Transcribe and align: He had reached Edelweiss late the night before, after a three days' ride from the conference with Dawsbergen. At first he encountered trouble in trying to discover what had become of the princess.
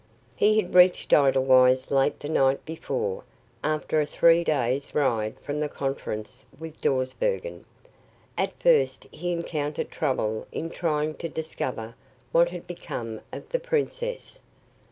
He 0.35 0.55
had 0.55 0.73
reached 0.73 1.13
Edelweiss 1.13 1.91
late 1.91 2.19
the 2.19 2.27
night 2.27 2.65
before, 2.65 3.23
after 3.63 4.01
a 4.01 4.05
three 4.07 4.43
days' 4.43 4.95
ride 4.95 5.39
from 5.41 5.59
the 5.59 5.69
conference 5.69 6.43
with 6.57 6.81
Dawsbergen. 6.81 7.65
At 8.35 8.59
first 8.59 9.05
he 9.11 9.31
encountered 9.31 9.91
trouble 9.91 10.47
in 10.51 10.71
trying 10.71 11.13
to 11.17 11.29
discover 11.29 11.93
what 12.31 12.49
had 12.49 12.65
become 12.65 13.21
of 13.31 13.47
the 13.49 13.59
princess. 13.59 14.39